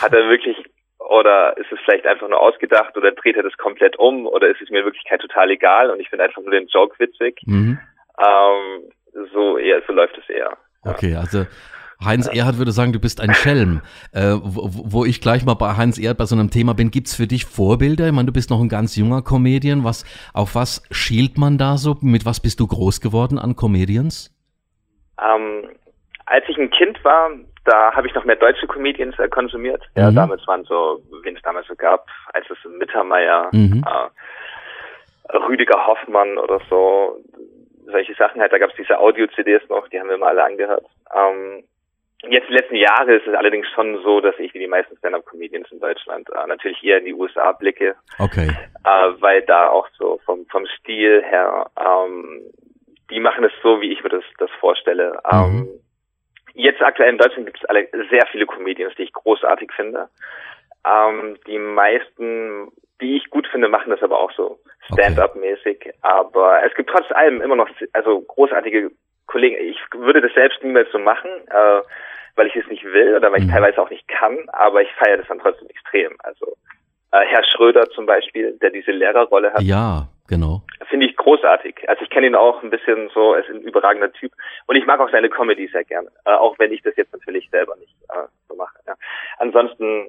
Hat 0.00 0.12
er 0.12 0.28
wirklich, 0.28 0.56
oder 0.98 1.56
ist 1.56 1.70
es 1.72 1.78
vielleicht 1.84 2.06
einfach 2.06 2.28
nur 2.28 2.40
ausgedacht 2.40 2.96
oder 2.96 3.12
dreht 3.12 3.36
er 3.36 3.42
das 3.42 3.56
komplett 3.56 3.98
um 3.98 4.26
oder 4.26 4.48
ist 4.48 4.60
es 4.60 4.70
mir 4.70 4.80
in 4.80 4.84
Wirklichkeit 4.84 5.20
total 5.20 5.50
egal 5.50 5.90
und 5.90 6.00
ich 6.00 6.08
finde 6.08 6.24
einfach 6.24 6.42
nur 6.42 6.50
den 6.50 6.68
Joke 6.68 6.98
witzig? 6.98 7.40
Mhm. 7.46 7.78
Ähm, 8.18 8.92
so 9.32 9.58
eher, 9.58 9.82
so 9.86 9.92
läuft 9.92 10.18
es 10.18 10.28
eher. 10.28 10.56
Okay, 10.84 11.14
also 11.14 11.46
Heinz 12.02 12.26
Erhardt 12.26 12.58
würde 12.58 12.72
sagen, 12.72 12.92
du 12.92 13.00
bist 13.00 13.20
ein 13.20 13.34
Schelm. 13.34 13.82
Äh, 14.12 14.34
wo, 14.42 14.68
wo, 14.72 15.04
ich 15.04 15.20
gleich 15.20 15.44
mal 15.44 15.54
bei 15.54 15.76
Heinz 15.76 15.96
Erhardt 15.96 16.18
bei 16.18 16.24
so 16.24 16.34
einem 16.34 16.50
Thema 16.50 16.74
bin, 16.74 16.90
gibt's 16.90 17.14
für 17.14 17.28
dich 17.28 17.44
Vorbilder? 17.44 18.08
Ich 18.08 18.12
meine, 18.12 18.26
du 18.26 18.32
bist 18.32 18.50
noch 18.50 18.60
ein 18.60 18.68
ganz 18.68 18.96
junger 18.96 19.22
Comedian. 19.22 19.84
Was, 19.84 20.04
auf 20.34 20.56
was 20.56 20.82
schielt 20.90 21.38
man 21.38 21.58
da 21.58 21.76
so? 21.76 21.96
Mit 22.00 22.24
was 22.24 22.40
bist 22.40 22.58
du 22.58 22.66
groß 22.66 23.00
geworden 23.00 23.38
an 23.38 23.54
Comedians? 23.54 24.34
Ähm, 25.24 25.70
als 26.26 26.44
ich 26.48 26.56
ein 26.58 26.70
Kind 26.70 27.02
war, 27.04 27.30
da 27.64 27.92
habe 27.92 28.06
ich 28.06 28.14
noch 28.14 28.24
mehr 28.24 28.36
deutsche 28.36 28.66
Comedians 28.66 29.18
äh, 29.18 29.28
konsumiert. 29.28 29.82
Ja, 29.96 30.10
mhm. 30.10 30.16
damals 30.16 30.46
waren 30.46 30.64
so, 30.64 31.02
wen 31.22 31.36
es 31.36 31.42
damals 31.42 31.66
so 31.66 31.74
gab, 31.74 32.06
als 32.32 32.46
es 32.50 32.58
Mittermeier, 32.78 33.48
mhm. 33.52 33.84
äh, 33.86 35.36
Rüdiger 35.36 35.86
Hoffmann 35.86 36.38
oder 36.38 36.60
so, 36.68 37.18
solche 37.86 38.14
Sachen 38.14 38.40
halt. 38.40 38.52
Da 38.52 38.58
gab 38.58 38.70
es 38.70 38.76
diese 38.76 38.98
Audio-CDs 38.98 39.68
noch, 39.68 39.88
die 39.88 40.00
haben 40.00 40.08
wir 40.08 40.18
mal 40.18 40.30
alle 40.30 40.44
angehört. 40.44 40.86
Ähm, 41.14 41.64
jetzt 42.28 42.48
die 42.48 42.54
letzten 42.54 42.76
Jahre 42.76 43.14
ist 43.14 43.26
es 43.26 43.34
allerdings 43.34 43.66
schon 43.74 44.00
so, 44.02 44.20
dass 44.20 44.38
ich 44.38 44.52
wie 44.54 44.58
die 44.58 44.66
meisten 44.66 44.96
Stand-up-Comedians 44.98 45.70
in 45.70 45.80
Deutschland 45.80 46.28
äh, 46.30 46.46
natürlich 46.46 46.82
eher 46.82 46.98
in 46.98 47.04
die 47.04 47.14
USA 47.14 47.52
blicke. 47.52 47.94
Okay. 48.18 48.48
Äh, 48.84 49.20
weil 49.20 49.42
da 49.42 49.68
auch 49.68 49.88
so 49.98 50.20
vom, 50.24 50.46
vom 50.46 50.66
Stil 50.78 51.22
her 51.22 51.70
ähm, 51.78 52.42
die 53.10 53.20
machen 53.20 53.44
es 53.44 53.52
so, 53.62 53.80
wie 53.80 53.92
ich 53.92 54.02
mir 54.02 54.10
das, 54.10 54.24
das 54.38 54.50
vorstelle. 54.60 55.20
Mhm. 55.30 55.38
Ähm, 55.38 55.68
jetzt 56.54 56.82
aktuell 56.82 57.10
in 57.10 57.18
Deutschland 57.18 57.46
gibt 57.46 57.58
es 57.62 57.68
alle 57.68 57.88
sehr 58.10 58.26
viele 58.30 58.46
Comedians, 58.46 58.94
die 58.96 59.02
ich 59.02 59.12
großartig 59.12 59.70
finde. 59.72 60.08
Ähm, 60.86 61.36
die 61.46 61.58
meisten, 61.58 62.72
die 63.00 63.16
ich 63.16 63.30
gut 63.30 63.46
finde, 63.48 63.68
machen 63.68 63.90
das 63.90 64.02
aber 64.02 64.18
auch 64.18 64.32
so 64.32 64.58
Stand-up-mäßig. 64.92 65.76
Okay. 65.76 65.92
Aber 66.02 66.62
es 66.64 66.74
gibt 66.74 66.90
trotz 66.90 67.10
allem 67.12 67.40
immer 67.42 67.56
noch 67.56 67.68
also 67.92 68.20
großartige 68.20 68.90
Kollegen. 69.26 69.56
Ich 69.60 69.78
würde 69.94 70.20
das 70.20 70.32
selbst 70.34 70.62
niemals 70.62 70.90
so 70.90 70.98
machen, 70.98 71.30
äh, 71.50 71.80
weil 72.36 72.46
ich 72.46 72.56
es 72.56 72.66
nicht 72.68 72.84
will 72.84 73.16
oder 73.16 73.30
weil 73.30 73.40
ich 73.40 73.46
mhm. 73.46 73.52
teilweise 73.52 73.80
auch 73.82 73.90
nicht 73.90 74.08
kann, 74.08 74.38
aber 74.48 74.82
ich 74.82 74.92
feiere 74.94 75.18
das 75.18 75.28
dann 75.28 75.40
trotzdem 75.40 75.68
extrem. 75.68 76.16
Also 76.20 76.56
äh, 77.12 77.24
Herr 77.26 77.44
Schröder 77.44 77.88
zum 77.90 78.06
Beispiel, 78.06 78.58
der 78.62 78.70
diese 78.70 78.92
Lehrerrolle 78.92 79.52
hat. 79.52 79.62
Ja, 79.62 80.08
genau. 80.30 80.62
Finde 80.88 81.06
ich 81.06 81.16
großartig. 81.16 81.86
Also 81.88 82.02
ich 82.02 82.10
kenne 82.10 82.28
ihn 82.28 82.34
auch 82.34 82.62
ein 82.62 82.70
bisschen 82.70 83.10
so, 83.12 83.34
er 83.34 83.40
ist 83.40 83.50
ein 83.50 83.60
überragender 83.60 84.12
Typ. 84.12 84.32
Und 84.66 84.76
ich 84.76 84.86
mag 84.86 85.00
auch 85.00 85.10
seine 85.10 85.28
Comedy 85.28 85.68
sehr 85.68 85.84
gerne. 85.84 86.08
Äh, 86.24 86.30
auch 86.30 86.58
wenn 86.58 86.72
ich 86.72 86.82
das 86.82 86.96
jetzt 86.96 87.12
natürlich 87.12 87.50
selber 87.50 87.76
nicht 87.76 87.94
äh, 88.08 88.26
so 88.48 88.54
mache. 88.54 88.78
Ja. 88.86 88.94
Ansonsten, 89.38 90.06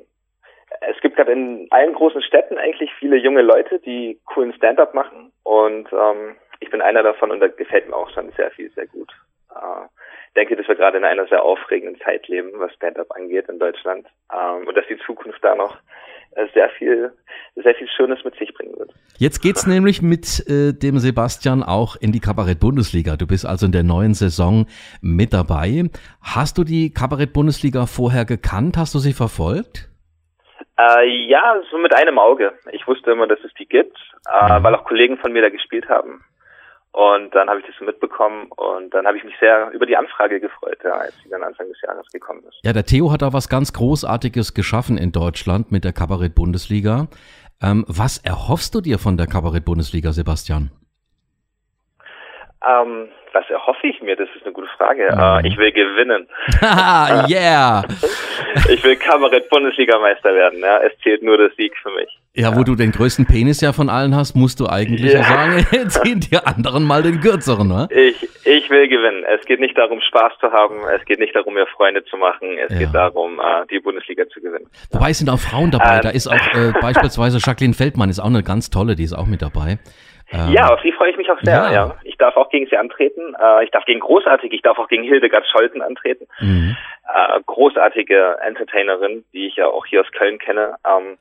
es 0.82 1.00
gibt 1.02 1.18
gerade 1.18 1.34
in 1.34 1.68
allen 1.72 1.94
großen 1.94 2.22
Städten 2.22 2.58
eigentlich 2.58 2.94
viele 2.98 3.18
junge 3.18 3.42
Leute, 3.42 3.80
die 3.80 4.20
coolen 4.26 4.54
Stand-up 4.54 4.94
machen. 4.94 5.34
Und 5.44 5.92
ähm, 5.92 6.38
ich 6.62 6.70
bin 6.70 6.82
einer 6.82 7.04
davon 7.04 7.32
und 7.32 7.42
da 7.42 7.48
gefällt 7.48 7.90
mir 7.90 7.96
auch 7.96 8.10
schon 8.12 8.32
sehr 8.32 8.52
viel, 8.52 8.72
sehr 8.72 8.88
gut. 8.88 9.12
Äh, 9.54 9.88
denke, 10.36 10.56
dass 10.56 10.68
wir 10.68 10.76
gerade 10.76 10.98
in 10.98 11.04
einer 11.04 11.28
sehr 11.28 11.44
aufregenden 11.44 12.00
Zeit 12.02 12.28
leben, 12.28 12.52
was 12.56 12.74
Stand-up 12.74 13.12
angeht 13.12 13.50
in 13.50 13.60
Deutschland. 13.60 14.08
Ähm, 14.32 14.68
und 14.68 14.78
dass 14.78 14.88
die 14.88 14.98
Zukunft 15.00 15.44
da 15.44 15.56
noch 15.56 15.78
sehr 16.54 16.70
viel, 16.78 17.12
sehr 17.56 17.76
viel 17.76 17.88
Schönes 17.96 18.24
mit 18.24 18.36
sich 18.36 18.54
bringen 18.54 18.78
wird. 18.78 18.92
Jetzt 19.18 19.42
geht's 19.42 19.68
nämlich 19.68 20.02
mit 20.02 20.48
äh, 20.48 20.74
dem 20.74 20.98
Sebastian 20.98 21.64
auch 21.64 21.96
in 21.96 22.12
die 22.12 22.20
Kabarett-Bundesliga. 22.20 23.18
Du 23.18 23.28
bist 23.28 23.46
also 23.46 23.66
in 23.66 23.72
der 23.72 23.84
neuen 23.84 24.14
Saison 24.14 24.66
mit 25.02 25.34
dabei. 25.34 25.90
Hast 26.22 26.58
du 26.58 26.64
die 26.64 26.94
Kabarett-Bundesliga 26.94 27.86
vorher 27.86 28.26
gekannt? 28.26 28.78
Hast 28.78 28.96
du 28.96 29.00
sie 29.00 29.14
verfolgt? 29.14 29.90
Äh, 30.78 31.08
ja, 31.28 31.62
so 31.70 31.78
mit 31.78 31.96
einem 31.96 32.18
Auge. 32.18 32.54
Ich 32.72 32.88
wusste 32.88 33.12
immer, 33.12 33.28
dass 33.28 33.40
es 33.44 33.54
die 33.60 33.68
gibt, 33.68 33.98
äh, 34.28 34.60
mhm. 34.60 34.64
weil 34.64 34.76
auch 34.76 34.86
Kollegen 34.86 35.18
von 35.18 35.32
mir 35.34 35.42
da 35.42 35.50
gespielt 35.50 35.88
haben. 35.90 36.24
Und 36.94 37.34
dann 37.34 37.50
habe 37.50 37.62
ich 37.62 37.66
das 37.66 37.76
so 37.80 37.86
mitbekommen 37.86 38.48
und 38.52 38.94
dann 38.94 39.08
habe 39.08 39.18
ich 39.18 39.24
mich 39.24 39.34
sehr 39.40 39.72
über 39.72 39.86
die 39.86 39.96
Anfrage 39.96 40.42
gefreut, 40.42 40.78
ja, 40.84 40.92
als 40.92 41.16
sie 41.24 41.30
dann 41.30 41.42
Anfang 41.42 41.70
des 41.70 41.80
Jahres 41.82 42.06
gekommen 42.12 42.44
ist. 42.50 42.60
Ja, 42.64 42.74
der 42.74 42.84
Theo 42.84 43.12
hat 43.12 43.22
da 43.22 43.32
was 43.32 43.48
ganz 43.48 43.72
Großartiges 43.72 44.54
geschaffen 44.54 44.98
in 44.98 45.14
Deutschland 45.14 45.72
mit 45.72 45.86
der 45.86 45.94
Kabarett-Bundesliga. 45.94 47.08
Ähm, 47.62 47.86
was 47.88 48.18
erhoffst 48.18 48.76
du 48.76 48.82
dir 48.82 49.00
von 49.00 49.16
der 49.16 49.28
Kabarett-Bundesliga, 49.28 50.12
Sebastian? 50.12 50.72
Ähm, 52.68 53.08
was 53.34 53.50
erhoffe 53.50 53.88
ich 53.88 54.02
mir? 54.02 54.18
Das 54.18 54.28
ist 54.36 54.44
eine 54.44 54.54
gute 54.54 54.68
Frage. 54.78 55.08
Mhm. 55.16 55.46
ich 55.46 55.58
will 55.58 55.72
gewinnen. 55.72 56.28
yeah! 57.30 57.84
ich 58.70 58.84
will 58.84 58.96
Kabarett-Bundesligameister 58.96 60.34
werden. 60.34 60.60
Ja. 60.60 60.80
Es 60.80 60.92
zählt 61.04 61.24
nur 61.24 61.38
der 61.38 61.52
Sieg 61.58 61.74
für 61.82 61.92
mich. 61.92 62.10
Ja, 62.34 62.56
wo 62.56 62.64
du 62.64 62.76
den 62.76 62.92
größten 62.92 63.26
Penis 63.26 63.60
ja 63.62 63.74
von 63.74 63.90
allen 63.90 64.16
hast, 64.16 64.36
musst 64.36 64.60
du 64.60 64.68
eigentlich 64.68 65.14
ja. 65.14 65.24
sagen, 65.24 65.66
ziehen 65.90 66.20
die 66.22 66.38
anderen 66.38 66.84
mal 66.84 67.04
den 67.04 67.20
kürzeren, 67.20 67.68
ne? 67.68 67.88
Ich, 67.92 68.24
ich 68.46 68.70
will 68.70 68.88
gewinnen. 68.88 69.26
Es 69.38 69.46
geht 69.46 69.60
nicht 69.60 69.78
darum, 69.78 70.00
Spaß 70.02 70.34
zu 70.40 70.52
haben. 70.52 70.76
Es 70.96 71.04
geht 71.06 71.20
nicht 71.20 71.36
darum, 71.36 71.54
mir 71.54 71.68
Freunde 71.68 72.04
zu 72.06 72.18
machen. 72.18 72.58
Es 72.58 72.72
ja. 72.74 72.80
geht 72.80 72.94
darum, 72.94 73.40
äh, 73.40 73.66
die 73.70 73.80
Bundesliga 73.80 74.28
zu 74.30 74.40
gewinnen. 74.40 74.68
Wobei 74.92 75.10
es 75.10 75.20
sind 75.20 75.30
auch 75.30 75.40
Frauen 75.40 75.72
dabei. 75.72 75.98
Ähm. 75.98 76.02
Da 76.04 76.10
ist 76.10 76.28
auch 76.28 76.54
äh, 76.54 76.72
beispielsweise 76.82 77.40
Jacqueline 77.40 77.74
Feldmann 77.74 78.10
ist 78.10 78.20
auch 78.20 78.26
eine 78.26 78.44
ganz 78.44 78.70
tolle, 78.70 78.96
die 78.96 79.04
ist 79.04 79.14
auch 79.14 79.28
mit 79.28 79.42
dabei. 79.42 79.80
Ähm, 80.32 80.54
ja, 80.54 80.70
auf 80.70 80.82
sie 80.82 80.92
freue 80.92 81.12
ich 81.12 81.18
mich 81.18 81.30
auch 81.30 81.40
sehr. 81.42 81.54
Ja. 81.54 81.72
ja. 81.72 81.96
Ich 82.04 82.18
darf 82.18 82.38
auch 82.38 82.50
gegen 82.50 82.68
sie 82.68 82.78
antreten. 82.78 83.36
Äh, 83.40 83.66
ich 83.66 83.72
darf 83.72 83.86
gegen 83.86 84.00
großartig, 84.00 84.54
ich 84.54 84.62
darf 84.62 84.80
auch 84.80 84.88
gegen 84.88 85.04
Hildegard 85.04 85.46
Scholten 85.48 85.82
antreten. 85.82 86.28
Mhm. 86.40 86.78
Äh, 87.14 87.40
großartige 87.46 88.38
Entertainerin, 88.42 89.26
die 89.34 89.48
ich 89.48 89.56
ja 89.58 89.68
auch 89.68 89.86
hier 89.86 90.02
aus 90.02 90.12
Köln 90.12 90.40
kenne. 90.40 90.76
Ähm, 90.88 91.18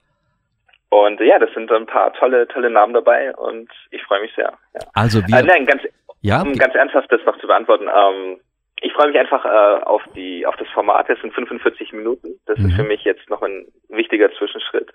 und 0.90 1.20
ja, 1.20 1.38
das 1.38 1.52
sind 1.54 1.70
ein 1.70 1.86
paar 1.86 2.12
tolle, 2.14 2.48
tolle 2.48 2.70
Namen 2.70 2.94
dabei 2.94 3.34
und 3.36 3.70
ich 3.90 4.02
freue 4.02 4.22
mich 4.22 4.34
sehr. 4.34 4.52
Ja. 4.74 4.80
Also 4.94 5.20
wir, 5.26 5.38
äh, 5.38 5.42
nein, 5.42 5.66
ganz, 5.66 5.82
ja, 6.20 6.42
um 6.42 6.54
ganz 6.54 6.74
ernsthaft 6.74 7.10
das 7.10 7.24
noch 7.24 7.38
zu 7.38 7.46
beantworten. 7.46 7.88
Ähm, 7.88 8.40
ich 8.82 8.92
freue 8.92 9.08
mich 9.08 9.18
einfach 9.18 9.44
äh, 9.44 9.84
auf 9.84 10.02
die 10.14 10.46
auf 10.46 10.56
das 10.56 10.68
Format. 10.68 11.08
Das 11.08 11.20
sind 11.20 11.34
45 11.34 11.92
Minuten. 11.92 12.40
Das 12.46 12.58
mhm. 12.58 12.66
ist 12.66 12.76
für 12.76 12.82
mich 12.82 13.04
jetzt 13.04 13.28
noch 13.30 13.42
ein 13.42 13.66
wichtiger 13.88 14.32
Zwischenschritt. 14.32 14.90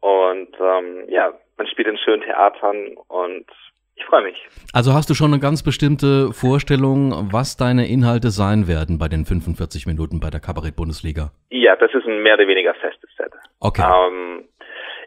Und 0.00 0.48
ähm, 0.60 1.04
ja, 1.08 1.32
man 1.56 1.66
spielt 1.66 1.88
in 1.88 1.98
schönen 1.98 2.22
Theatern 2.22 2.96
und 3.08 3.46
ich 3.94 4.04
freue 4.04 4.22
mich. 4.22 4.36
Also 4.72 4.92
hast 4.94 5.10
du 5.10 5.14
schon 5.14 5.32
eine 5.32 5.40
ganz 5.40 5.62
bestimmte 5.62 6.32
Vorstellung, 6.32 7.28
was 7.32 7.56
deine 7.56 7.88
Inhalte 7.88 8.30
sein 8.30 8.66
werden 8.66 8.98
bei 8.98 9.08
den 9.08 9.24
45 9.24 9.86
Minuten 9.86 10.20
bei 10.20 10.30
der 10.30 10.40
Kabarett-Bundesliga? 10.40 11.30
Ja, 11.50 11.76
das 11.76 11.92
ist 11.94 12.06
ein 12.06 12.22
mehr 12.22 12.34
oder 12.34 12.48
weniger 12.48 12.74
festes 12.74 13.10
Set. 13.16 13.32
Okay. 13.60 13.82
Ähm, 13.82 14.44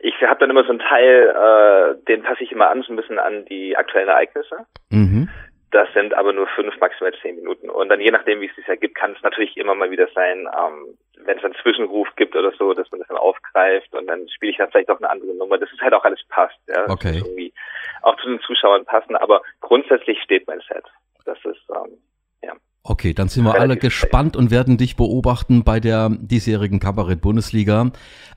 ich 0.01 0.13
habe 0.21 0.39
dann 0.39 0.51
immer 0.51 0.63
so 0.63 0.69
einen 0.69 0.79
Teil, 0.79 1.29
äh, 1.29 2.05
den 2.05 2.21
passe 2.21 2.43
ich 2.43 2.51
immer 2.51 2.69
an, 2.69 2.83
so 2.83 2.93
ein 2.93 2.95
bisschen 2.95 3.17
an 3.17 3.45
die 3.45 3.75
aktuellen 3.75 4.07
Ereignisse. 4.07 4.65
Mhm. 4.91 5.29
Das 5.71 5.91
sind 5.93 6.13
aber 6.13 6.31
nur 6.31 6.47
fünf, 6.47 6.79
maximal 6.79 7.13
zehn 7.21 7.35
Minuten. 7.35 7.69
Und 7.69 7.89
dann 7.89 7.99
je 7.99 8.11
nachdem, 8.11 8.39
wie 8.39 8.47
es 8.47 8.55
sich 8.55 8.67
ergibt, 8.67 8.95
kann 8.95 9.13
es 9.13 9.21
natürlich 9.23 9.57
immer 9.57 9.75
mal 9.75 9.91
wieder 9.91 10.07
sein, 10.13 10.47
ähm, 10.57 10.97
wenn 11.25 11.37
es 11.37 11.43
einen 11.43 11.55
Zwischenruf 11.55 12.07
gibt 12.15 12.35
oder 12.35 12.51
so, 12.57 12.73
dass 12.73 12.89
man 12.91 12.99
das 12.99 13.07
dann 13.07 13.17
aufgreift 13.17 13.93
und 13.93 14.07
dann 14.07 14.29
spiele 14.29 14.51
ich 14.51 14.57
dann 14.57 14.69
vielleicht 14.71 14.89
auch 14.89 14.99
eine 14.99 15.09
andere 15.09 15.33
Nummer. 15.33 15.57
Das 15.57 15.71
ist 15.71 15.81
halt 15.81 15.93
auch 15.93 16.03
alles 16.03 16.21
passt. 16.29 16.59
Ja? 16.67 16.85
Okay. 16.89 17.17
irgendwie 17.17 17.53
auch 18.03 18.15
zu 18.17 18.29
den 18.29 18.39
Zuschauern 18.41 18.85
passen, 18.85 19.15
aber 19.15 19.41
grundsätzlich 19.61 20.21
steht 20.21 20.47
mein 20.47 20.61
Set. 20.61 20.85
Das 21.25 21.39
ist 21.43 21.63
ähm, 21.69 21.97
Okay, 22.87 23.15
dann 23.15 23.29
sind 23.29 23.45
wir 23.45 23.59
alle 23.59 23.77
gespannt 23.77 24.35
und 24.35 24.51
werden 24.51 24.77
dich 24.77 24.95
beobachten 24.95 25.63
bei 25.63 25.79
der 25.79 26.07
diesjährigen 26.07 26.79
Kabarett-Bundesliga. 26.79 27.89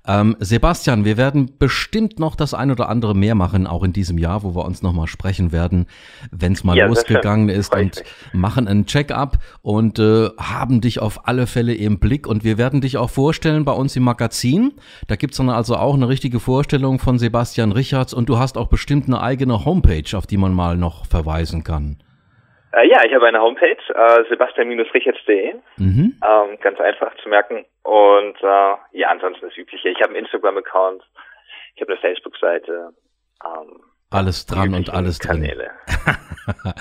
Ähm, 0.06 0.36
Sebastian, 0.40 1.04
wir 1.04 1.18
werden 1.18 1.50
bestimmt 1.58 2.18
noch 2.18 2.34
das 2.34 2.54
ein 2.54 2.70
oder 2.70 2.88
andere 2.88 3.14
mehr 3.14 3.34
machen, 3.34 3.66
auch 3.66 3.82
in 3.82 3.92
diesem 3.92 4.16
Jahr, 4.16 4.42
wo 4.42 4.54
wir 4.56 4.64
uns 4.64 4.80
nochmal 4.80 5.06
sprechen 5.06 5.52
werden, 5.52 5.84
wenn 6.30 6.54
es 6.54 6.64
mal 6.64 6.78
ja, 6.78 6.86
losgegangen 6.86 7.50
ist 7.50 7.76
und 7.76 8.02
machen 8.32 8.66
einen 8.66 8.86
Check-up 8.86 9.36
und 9.60 9.98
äh, 9.98 10.30
haben 10.38 10.80
dich 10.80 10.98
auf 10.98 11.28
alle 11.28 11.46
Fälle 11.46 11.74
im 11.74 11.98
Blick 11.98 12.26
und 12.26 12.42
wir 12.42 12.56
werden 12.56 12.80
dich 12.80 12.96
auch 12.96 13.10
vorstellen 13.10 13.66
bei 13.66 13.72
uns 13.72 13.96
im 13.96 14.04
Magazin. 14.04 14.72
Da 15.08 15.16
gibt's 15.16 15.36
dann 15.36 15.50
also 15.50 15.76
auch 15.76 15.92
eine 15.92 16.08
richtige 16.08 16.40
Vorstellung 16.40 17.00
von 17.00 17.18
Sebastian 17.18 17.72
Richards 17.72 18.14
und 18.14 18.30
du 18.30 18.38
hast 18.38 18.56
auch 18.56 18.68
bestimmt 18.68 19.08
eine 19.08 19.20
eigene 19.20 19.66
Homepage, 19.66 20.16
auf 20.16 20.26
die 20.26 20.38
man 20.38 20.54
mal 20.54 20.78
noch 20.78 21.04
verweisen 21.04 21.64
kann. 21.64 21.98
Äh, 22.78 22.88
ja, 22.88 23.04
ich 23.04 23.14
habe 23.14 23.26
eine 23.26 23.40
Homepage, 23.40 23.76
äh, 23.94 24.25
sebastian-richards.de. 24.28 25.54
Mhm. 25.78 26.20
Ähm, 26.23 26.58
ganz 26.61 26.80
einfach 26.80 27.12
zu 27.23 27.28
merken. 27.28 27.64
Und 27.82 28.37
äh, 28.42 28.99
ja, 28.99 29.08
ansonsten 29.11 29.47
das 29.47 29.56
Übliche. 29.56 29.88
Ich 29.88 30.00
habe 30.00 30.11
einen 30.11 30.25
Instagram-Account, 30.25 31.02
ich 31.75 31.82
habe 31.82 31.92
eine 31.92 32.00
Facebook-Seite. 32.00 32.90
Ähm, 33.44 33.80
alles 34.11 34.47
dran 34.47 34.73
und 34.73 34.88
alles 34.88 35.18
Kanäle. 35.18 35.70
drin. 36.04 36.16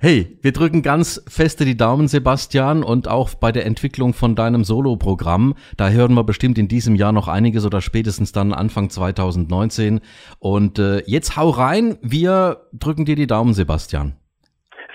hey, 0.00 0.38
wir 0.42 0.52
drücken 0.52 0.82
ganz 0.82 1.24
feste 1.26 1.64
die 1.64 1.78
Daumen, 1.78 2.08
Sebastian, 2.08 2.84
und 2.84 3.08
auch 3.08 3.34
bei 3.34 3.52
der 3.52 3.64
Entwicklung 3.64 4.12
von 4.12 4.34
deinem 4.36 4.64
Solo-Programm. 4.64 5.54
Da 5.78 5.88
hören 5.88 6.12
wir 6.12 6.24
bestimmt 6.24 6.58
in 6.58 6.68
diesem 6.68 6.94
Jahr 6.94 7.12
noch 7.12 7.26
einiges 7.26 7.64
oder 7.64 7.80
spätestens 7.80 8.32
dann 8.32 8.52
Anfang 8.52 8.90
2019. 8.90 10.02
Und 10.40 10.78
äh, 10.78 11.02
jetzt 11.06 11.38
hau 11.38 11.48
rein, 11.48 11.98
wir 12.02 12.66
drücken 12.74 13.06
dir 13.06 13.16
die 13.16 13.26
Daumen, 13.26 13.54
Sebastian. 13.54 14.18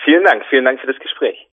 Vielen 0.09 0.23
Dank, 0.23 0.43
vielen 0.49 0.65
Dank 0.65 0.81
für 0.81 0.87
das 0.87 0.97
Gespräch. 0.97 1.45